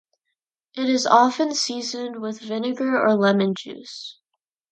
[0.75, 4.17] It is often seasoned with vinegar or lemon juice.